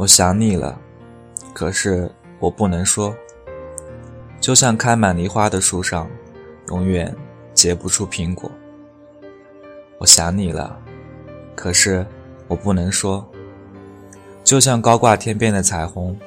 [0.00, 0.80] 我想你了，
[1.52, 3.14] 可是我不能说。
[4.40, 6.08] 就像开满梨花的树上，
[6.68, 7.14] 永远
[7.52, 8.50] 结不出苹果。
[9.98, 10.74] 我想你了，
[11.54, 12.06] 可是
[12.48, 13.30] 我不能说。
[14.42, 16.18] 就像高挂天边的彩虹，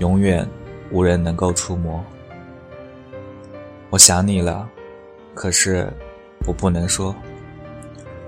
[0.00, 0.44] 永远
[0.90, 2.04] 无人能够触摸。
[3.90, 4.68] 我想你了，
[5.32, 5.88] 可是
[6.44, 7.14] 我不能说。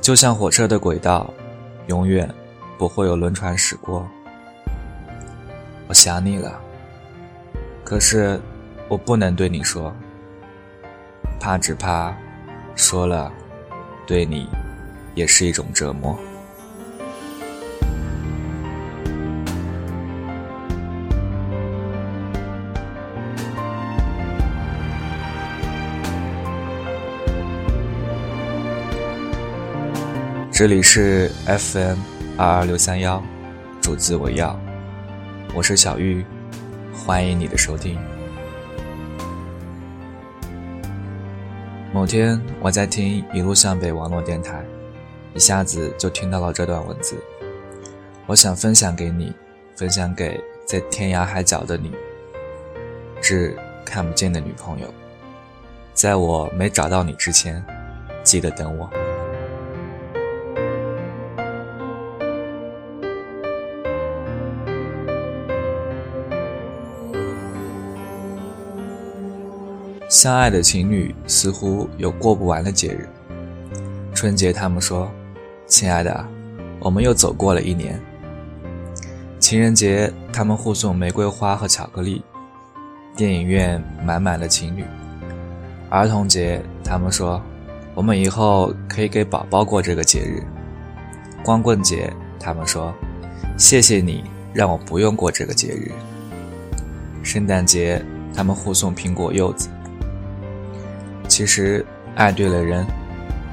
[0.00, 1.32] 就像火车的轨道，
[1.86, 2.28] 永远
[2.76, 4.04] 不会有轮船驶过。
[5.90, 6.60] 我想你了，
[7.82, 8.40] 可是
[8.86, 9.92] 我不能对你说，
[11.40, 12.16] 怕只怕
[12.76, 13.32] 说了，
[14.06, 14.48] 对你
[15.16, 16.16] 也是一种折磨。
[30.52, 31.98] 这里是 FM
[32.38, 33.20] 二二六三幺，
[33.80, 34.56] 主自我要，
[35.52, 36.24] 我是小玉，
[36.94, 37.98] 欢迎你的收听。
[41.92, 44.64] 某天我在听一路向北网络电台，
[45.34, 47.16] 一下子就听到了这段文字，
[48.26, 49.34] 我想分享给你，
[49.74, 51.90] 分享给在天涯海角的你，
[53.20, 54.86] 致看不见的女朋友，
[55.92, 57.62] 在我没找到你之前，
[58.22, 58.88] 记得等我。
[70.22, 73.08] 相爱的情侣似乎有过不完的节日。
[74.12, 75.10] 春节，他们说
[75.66, 76.28] ：“亲爱的，
[76.78, 77.98] 我们又走过了一年。”
[79.40, 82.22] 情人节，他们互送玫瑰花和巧克力。
[83.16, 84.84] 电影院满满的情侣。
[85.88, 87.40] 儿童节，他们说
[87.96, 90.42] ：“我们以后可以给宝宝过这个节日。”
[91.42, 92.92] 光棍节，他们说
[93.56, 95.90] ：“谢谢你让我不用过这个节日。”
[97.24, 98.04] 圣诞节，
[98.34, 99.70] 他们互送苹果、柚子。
[101.40, 101.82] 其实，
[102.16, 102.86] 爱对了人，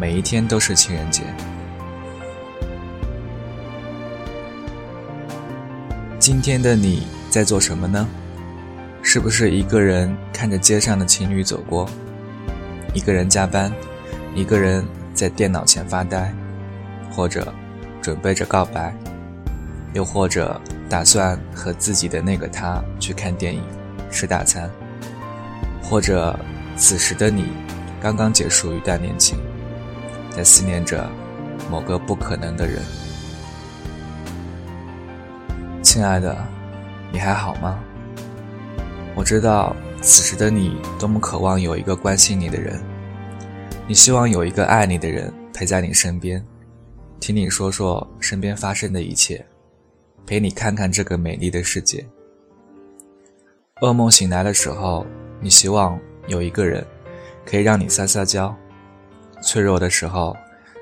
[0.00, 1.22] 每一天都是情人节。
[6.18, 8.08] 今天的你在做什么呢？
[9.02, 11.86] 是不是一个人看着街上的情侣走过，
[12.94, 13.70] 一个人加班，
[14.34, 16.34] 一个人在电脑前发呆，
[17.10, 17.52] 或者
[18.00, 18.96] 准备着告白，
[19.92, 20.58] 又或者
[20.88, 23.62] 打算和自己的那个他去看电影、
[24.10, 24.70] 吃大餐，
[25.82, 26.34] 或者
[26.78, 27.44] 此时的你？
[28.04, 29.38] 刚刚结束一段恋情，
[30.30, 31.10] 在思念着
[31.70, 32.82] 某个不可能的人。
[35.82, 36.36] 亲爱的，
[37.10, 37.82] 你还好吗？
[39.14, 42.78] 我知道此时的你多么渴望有一个关心你的人，
[43.88, 46.44] 你希望有一个爱你的人陪在你身边，
[47.20, 49.42] 听你说说身边发生的一切，
[50.26, 52.04] 陪你看看这个美丽的世界。
[53.80, 55.06] 噩梦醒来的时候，
[55.40, 56.86] 你希望有一个人。
[57.44, 58.54] 可以让你撒撒娇，
[59.42, 60.36] 脆弱的时候，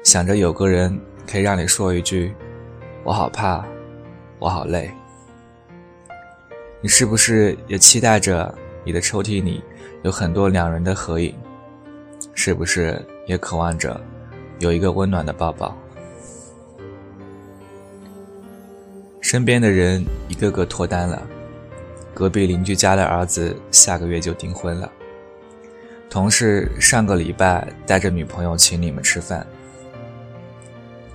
[0.05, 2.35] 想着有个人可以让你说一句
[3.05, 3.65] “我好怕，
[4.39, 4.91] 我好累”。
[6.81, 8.53] 你是不是也期待着
[8.85, 9.63] 你的抽屉里
[10.03, 11.35] 有很多两人的合影？
[12.35, 14.01] 是不是也渴望着
[14.59, 15.77] 有一个温暖的抱抱？
[19.21, 21.23] 身边的人一个个脱单了，
[22.13, 24.91] 隔壁邻居家的儿子下个月就订婚了。
[26.13, 29.47] 同事上个礼拜带着女朋友请你们吃饭。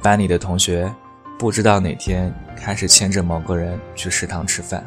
[0.02, 0.92] 班里的同学
[1.38, 4.84] 不知道哪天开始牵着某个人去食堂吃饭。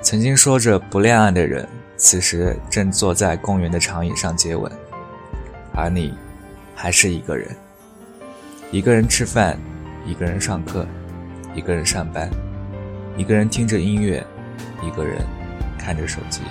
[0.00, 4.70] 曾经说着不恋爱的人，此时正坐在公园的长椅上接吻，
[5.74, 6.16] 而你
[6.72, 7.48] 还是一个人，
[8.70, 9.58] 一个人吃饭，
[10.06, 10.86] 一个人上课，
[11.52, 12.30] 一个人上班，
[13.16, 14.24] 一个人听着音乐，
[14.84, 15.18] 一个人
[15.76, 16.42] 看着手机。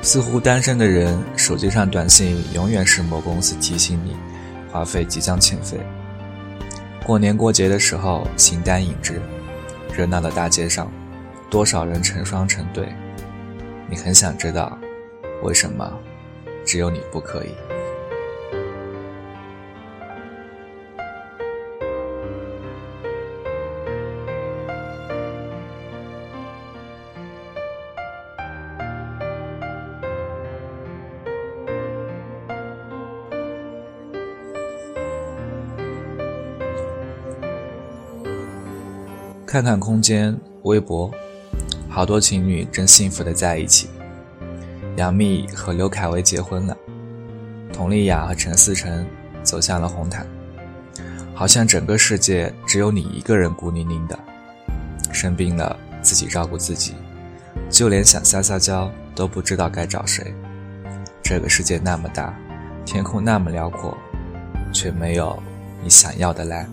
[0.00, 4.16] 似乎单身的人，手机上短信永远是某公司提醒你，
[4.72, 5.78] 话费即将欠费。
[7.04, 9.20] 过年过节的时候，形单影只，
[9.94, 10.90] 热闹的大街上，
[11.50, 12.88] 多少人成双成对，
[13.90, 14.78] 你很想知道，
[15.42, 15.92] 为什么
[16.64, 17.48] 只有你不可以？
[39.50, 41.10] 看看空间微博，
[41.88, 43.88] 好多情侣正幸福的在一起。
[44.96, 46.76] 杨幂和刘恺威结婚了，
[47.72, 49.06] 佟丽娅和陈思诚
[49.42, 50.26] 走向了红毯。
[51.34, 54.18] 好像整个世界只有你一个人孤零零的。
[55.14, 56.92] 生病了自己照顾自己，
[57.70, 60.34] 就连想撒撒娇都不知道该找谁。
[61.22, 62.38] 这个世界那么大，
[62.84, 63.96] 天空那么辽阔，
[64.74, 65.42] 却没有
[65.82, 66.70] 你想要的蓝。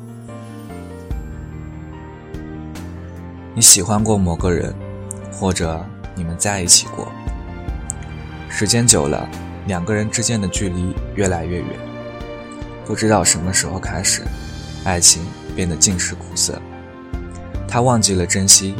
[3.57, 4.75] 你喜欢过某个人，
[5.31, 5.81] 或者
[6.13, 7.09] 你们在一起过。
[8.49, 9.25] 时间久了，
[9.65, 11.69] 两个人之间的距离越来越远。
[12.85, 14.23] 不知道什么时候开始，
[14.83, 15.25] 爱情
[15.55, 16.61] 变得尽是苦涩。
[17.65, 18.75] 他忘记了珍惜，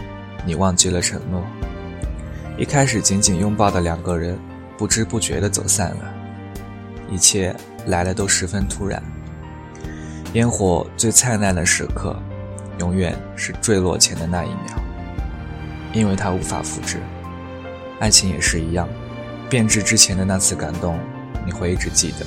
[0.45, 1.42] 你忘记了承诺。
[2.57, 4.38] 一开始紧紧拥抱的两个人，
[4.77, 6.13] 不知不觉地走散了。
[7.10, 7.56] 一切
[7.86, 9.01] 来的都十分突然。
[10.33, 12.13] 烟火最灿烂的时刻，
[12.80, 14.77] 永远是坠落前的那一秒，
[15.94, 17.00] 因为它无法复制。
[18.00, 18.88] 爱情也是一样。
[19.48, 21.00] 变质之前的那次感动，
[21.45, 22.25] 你会一直记得。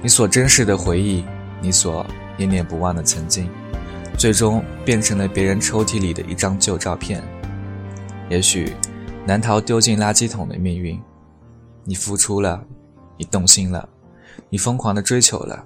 [0.00, 1.24] 你所珍视的回忆，
[1.60, 2.06] 你所
[2.36, 3.50] 念念不忘的曾经，
[4.16, 7.20] 最终变成了别人抽屉里的一张旧照片。
[8.30, 8.72] 也许
[9.26, 11.00] 难逃丢进垃圾桶的命运。
[11.82, 12.64] 你付出了，
[13.18, 13.88] 你动心了，
[14.48, 15.64] 你疯狂的追求了。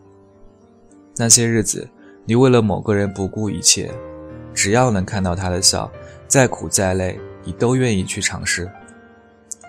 [1.17, 1.89] 那些日子，
[2.25, 3.91] 你为了某个人不顾一切，
[4.55, 5.91] 只要能看到他的笑，
[6.29, 8.71] 再苦再累，你都愿意去尝试。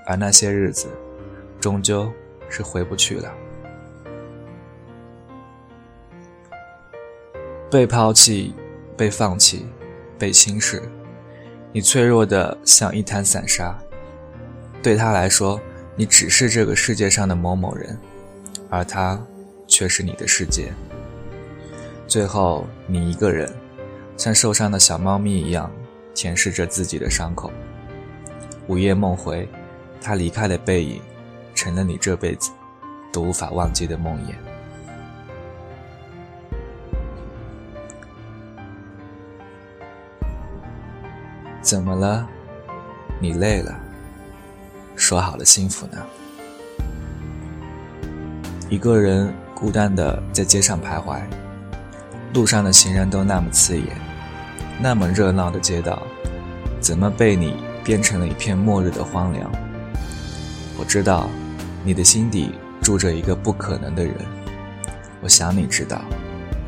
[0.06, 0.88] 而那些日子，
[1.60, 2.12] 终究
[2.50, 3.32] 是回不去了。
[7.72, 8.54] 被抛弃，
[8.98, 9.66] 被放弃，
[10.20, 10.84] 被轻视，
[11.72, 13.78] 你脆弱的像一滩散沙。
[14.84, 15.60] 对他来说，
[15.96, 17.98] 你只是这个世界上的某某人，
[18.70, 19.24] 而他
[19.68, 20.74] 却是你的世界。
[22.12, 23.50] 最后，你一个人，
[24.18, 25.72] 像受伤的小猫咪一样，
[26.14, 27.50] 舔舐着自己的伤口。
[28.68, 29.48] 午夜梦回。
[30.02, 31.02] 他离开的背影，
[31.56, 32.52] 成了你这辈子
[33.14, 34.34] 都无法忘记的梦魇。
[41.62, 42.28] 怎么了？
[43.22, 43.80] 你累了？
[44.98, 46.06] 说好了幸福呢？
[48.70, 51.22] 一个人孤单的在街上徘徊，
[52.34, 53.88] 路上的行人都那么刺眼，
[54.80, 56.02] 那么热闹的街道，
[56.80, 59.52] 怎么被你变成了一片末日的荒凉？
[60.80, 61.30] 我知道，
[61.84, 64.16] 你的心底住着一个不可能的人。
[65.22, 66.02] 我想你知道，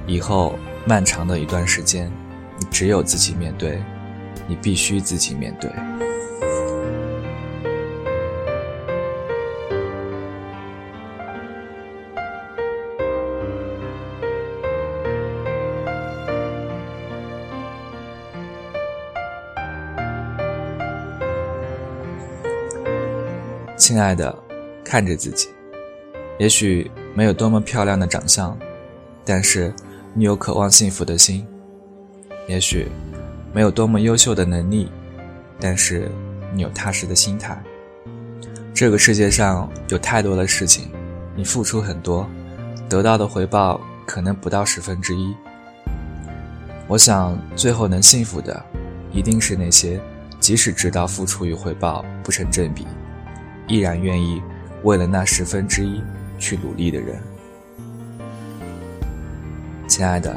[0.05, 2.11] 以后漫长的一段时间，
[2.59, 3.81] 你只有自己面对，
[4.47, 5.71] 你必须自己面对。
[23.83, 24.33] 亲爱的，
[24.81, 25.49] 看着自己，
[26.39, 28.57] 也许没有多么漂亮的长相，
[29.25, 29.73] 但是
[30.13, 31.45] 你有渴望幸福的心；
[32.47, 32.87] 也许
[33.51, 34.89] 没有多么优秀的能力，
[35.59, 36.09] 但是
[36.53, 37.61] 你有踏实的心态。
[38.73, 40.89] 这个世界上有太多的事情，
[41.35, 42.25] 你付出很多，
[42.87, 45.35] 得到的回报可能不到十分之一。
[46.87, 48.63] 我想，最后能幸福的，
[49.11, 49.99] 一定是那些
[50.39, 52.87] 即使知道付出与回报不成正比。
[53.67, 54.41] 依然愿意
[54.83, 56.01] 为了那十分之一
[56.37, 57.17] 去努力的人，
[59.87, 60.35] 亲爱的，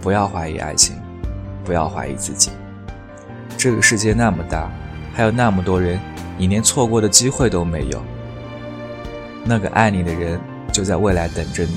[0.00, 0.96] 不要怀疑爱情，
[1.64, 2.50] 不要怀疑自己。
[3.58, 4.70] 这个世界那么大，
[5.14, 6.00] 还有那么多人，
[6.38, 8.02] 你连错过的机会都没有。
[9.44, 10.40] 那个爱你的人
[10.72, 11.76] 就在未来等着你，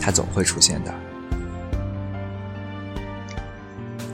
[0.00, 0.94] 他总会出现的。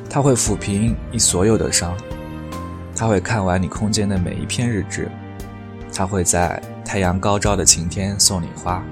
[0.08, 1.94] 他会抚平你所有的伤，
[2.96, 5.10] 他会看完你空间的每一篇日志。
[5.96, 8.84] 他会在太阳高照的晴天送你花，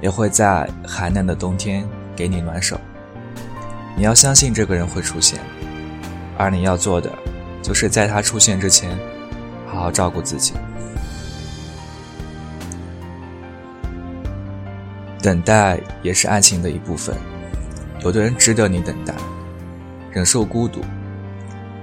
[0.00, 1.86] 也会在寒冷的冬天
[2.16, 2.80] 给你暖手。
[3.94, 5.38] 你要相信这个人会出现，
[6.38, 7.12] 而你要做的，
[7.62, 8.98] 就是在他出现之前，
[9.66, 10.54] 好好照顾自己。
[15.20, 17.14] 等待也是爱情的一部分，
[18.00, 19.12] 有的人值得你等待，
[20.10, 20.80] 忍受孤独，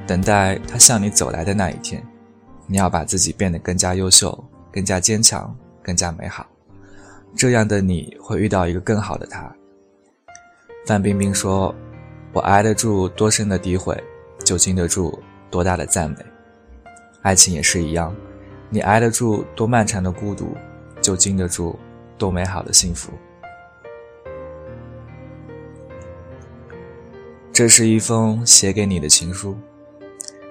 [0.08, 2.04] 等待他向你走来的那一天。
[2.72, 6.46] 你要把自己变得更加优秀、更加坚强、更加美好，
[7.36, 9.52] 这样的你会遇到一个更好的他。
[10.86, 11.74] 范冰冰说
[12.32, 14.00] ：“我挨得住多深的诋毁，
[14.46, 15.18] 就经得住
[15.50, 16.18] 多大的赞美。
[17.24, 18.16] 爱情也是一样，
[18.70, 20.56] 你挨得住多漫长的孤独，
[21.02, 21.78] 就经得住
[22.20, 23.12] 多美好的幸福。”
[27.52, 29.58] 这是一封写给你的情书，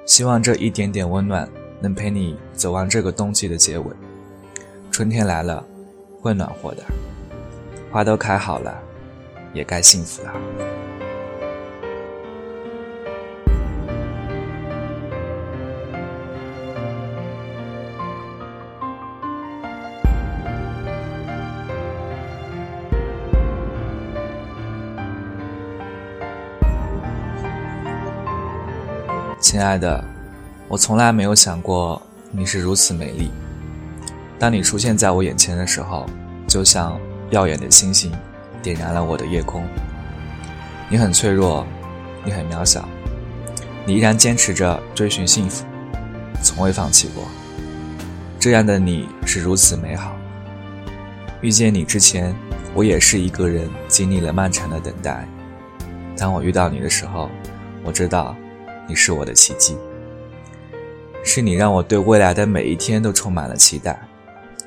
[0.04, 1.48] 希望这一点点温暖。
[1.80, 3.86] 能陪你走完这个冬季的结尾，
[4.90, 5.64] 春天来了，
[6.20, 6.82] 会暖和的，
[7.90, 8.76] 花都开好了，
[9.52, 10.32] 也该幸福了。
[29.40, 30.04] 亲爱的，
[30.68, 33.30] 我从来没有想过你是如此美丽。
[34.38, 36.04] 当你出现在我眼前的时候，
[36.46, 38.12] 就像耀眼的星星，
[38.62, 39.66] 点燃了我的夜空。
[40.90, 41.66] 你很脆弱，
[42.22, 42.86] 你很渺小，
[43.86, 45.64] 你依然坚持着追寻幸福，
[46.42, 47.24] 从未放弃过。
[48.38, 50.14] 这样的你是如此美好。
[51.40, 52.34] 遇见你之前，
[52.74, 55.26] 我也是一个人，经历了漫长的等待。
[56.14, 57.30] 当我遇到你的时候，
[57.82, 58.36] 我知道。
[58.90, 59.76] 你是我的奇迹，
[61.30, 64.00] 是你让我对未来的每一天都充满了期待，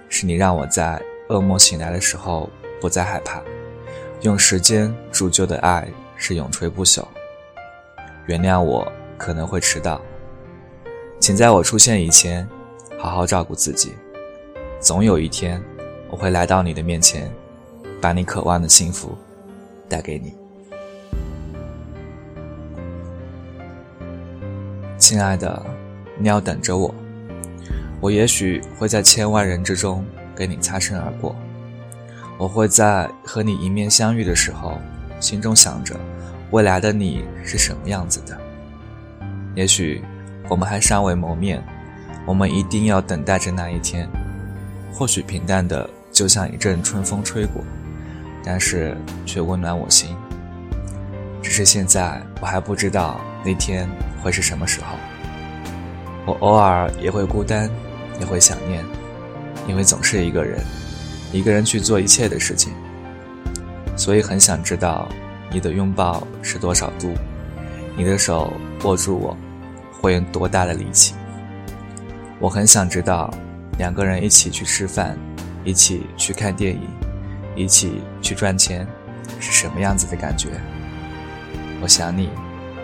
[0.09, 2.47] 是你让我在噩梦醒来的时候
[2.79, 3.41] 不再害怕。
[4.21, 7.03] 用时间铸就的爱是永垂不朽。
[8.27, 9.99] 原谅我可能会迟到，
[11.19, 12.47] 请在我出现以前
[12.95, 13.95] 好好照顾自己。
[14.79, 15.59] 总有一天
[16.11, 17.33] 我会来到你的面前，
[17.99, 19.17] 把你渴望的幸福
[19.89, 20.35] 带给你。
[24.99, 25.65] 亲爱的，
[26.17, 26.93] 你要等着我。
[27.99, 31.35] 我也许会在千万人之中跟你擦身而过。
[32.37, 34.79] 我会在和你迎面相遇的时候，
[35.19, 35.95] 心中想着
[36.51, 38.39] 未来的你是什么样子的。
[39.55, 40.01] 也许
[40.49, 41.63] 我们还尚未谋面，
[42.25, 44.09] 我们一定要等待着那一天。
[44.91, 47.63] 或许平淡的就像一阵春风吹过，
[48.43, 50.15] 但是却温暖我心。
[51.41, 53.87] 只是现在我还不知道那天。
[54.23, 54.95] 会是什么时候？
[56.25, 57.69] 我偶尔也会孤单，
[58.19, 58.85] 也会想念，
[59.67, 60.59] 因为总是一个人，
[61.33, 62.71] 一个人去做一切的事情，
[63.97, 65.09] 所以很想知道
[65.51, 67.13] 你的拥抱是多少度，
[67.97, 69.35] 你的手握住我
[69.99, 71.15] 会用多大的力气。
[72.39, 73.33] 我很想知道
[73.77, 75.17] 两个人一起去吃饭，
[75.63, 76.87] 一起去看电影，
[77.55, 78.87] 一起去赚钱
[79.39, 80.49] 是什么样子的感觉。
[81.81, 82.29] 我想你，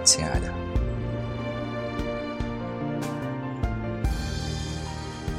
[0.04, 0.67] 亲爱的。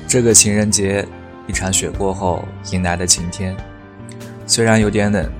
[0.09, 1.07] 这个情人节，
[1.47, 3.55] 一场雪过后迎来的晴天，
[4.47, 5.31] 虽然有点冷，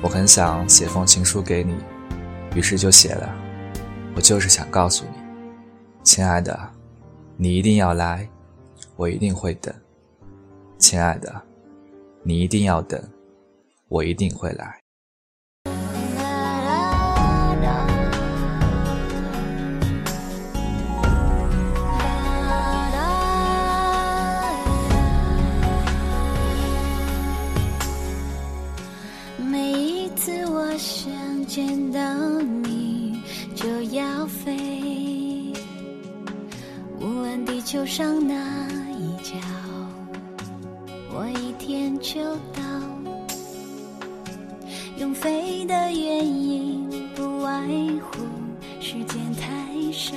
[0.00, 1.74] 我很想写封情书给你，
[2.54, 3.30] 于是就写了。
[4.16, 5.18] 我就是想告诉你，
[6.02, 6.58] 亲爱的，
[7.36, 8.26] 你一定要来，
[8.96, 9.72] 我一定会等。
[10.78, 11.42] 亲爱的，
[12.22, 12.98] 你一定要等，
[13.88, 14.80] 我一定会来。
[30.78, 31.10] 想
[31.46, 32.00] 见到
[32.40, 33.20] 你
[33.52, 35.52] 就要飞，
[37.00, 38.34] 无论地球上哪
[38.96, 39.34] 一角，
[41.12, 42.22] 我一天就
[42.54, 42.62] 到。
[44.98, 47.60] 用飞的原因不外
[48.00, 48.20] 乎
[48.80, 50.16] 时间太少。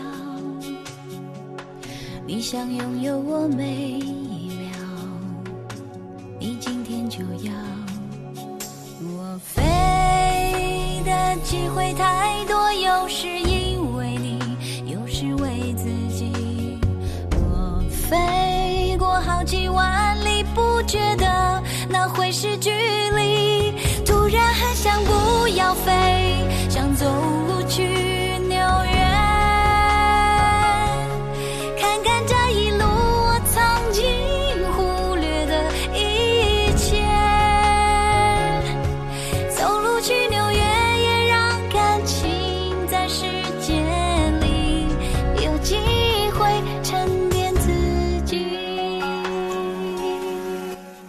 [2.28, 4.00] 你想拥有我每
[20.92, 23.31] 觉得那会是距离。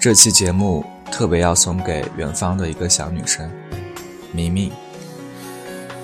[0.03, 3.49] 这期节目特别要送给远方的一个小女生，
[4.33, 4.73] 明明。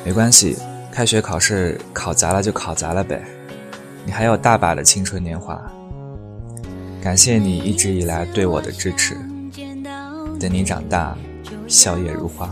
[0.05, 0.57] 没关系，
[0.93, 3.21] 开学考试考砸了就考砸了呗，
[4.07, 5.61] 你还有大把的青春年华。
[7.02, 9.17] 感谢你一直以来对我的支持，
[10.38, 11.19] 等你长大，
[11.67, 12.49] 笑靥如花。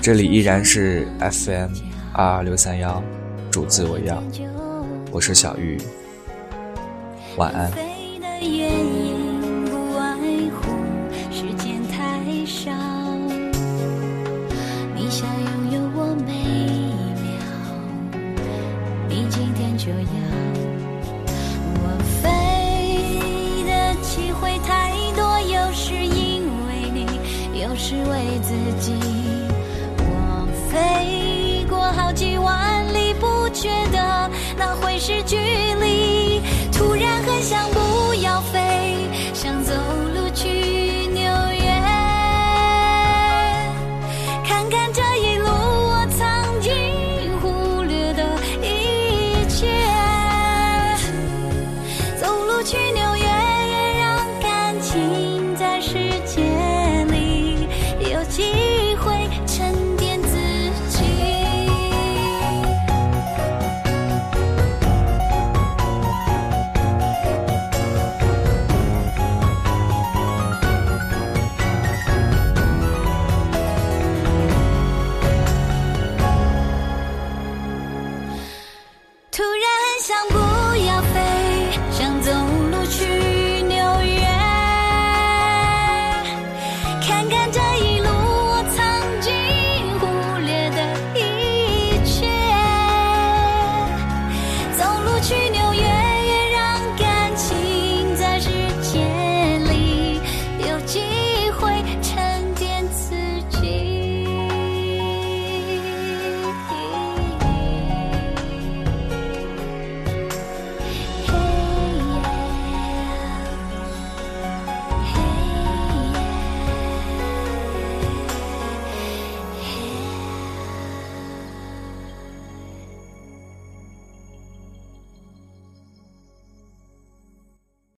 [0.00, 1.72] 这里依然是 FM
[2.12, 3.02] 二二六三幺，
[3.50, 4.22] 主自为要，
[5.10, 5.82] 我是小玉，
[7.36, 7.91] 晚安。
[8.42, 10.16] 原因不外
[10.54, 10.60] 乎
[11.30, 12.70] 时间太少，
[14.94, 17.30] 你想拥有我每一秒，
[19.08, 19.96] 你今天就要。
[21.84, 21.84] 我
[22.20, 22.22] 飞
[23.64, 23.70] 的
[24.02, 27.06] 机会太多，有时因为你，
[27.60, 27.94] 有时。
[27.94, 28.92] 为自己。
[29.98, 36.40] 我飞过好几万里，不觉得那会是距离。
[36.72, 37.68] 突然很想